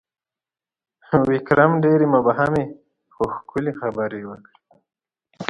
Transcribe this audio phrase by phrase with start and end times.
[1.29, 2.63] ویکرم ډېرې مبهمې،
[3.13, 4.57] خو ښکلي خبرې وکړې: